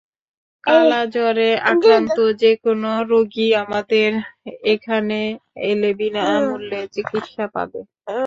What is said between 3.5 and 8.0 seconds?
আমাদের এখানে এলে বিনা মূল্যে চিকিৎসা পাবে।